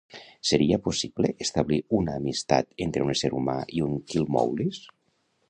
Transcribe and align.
Seria 0.51 0.77
possible 0.87 1.29
establir 1.45 1.79
una 1.99 2.15
amistat 2.21 2.69
entre 2.87 3.05
un 3.09 3.13
ésser 3.17 3.33
humà 3.41 3.57
i 3.81 3.85
un 3.91 4.03
Killmoulis? 4.15 4.83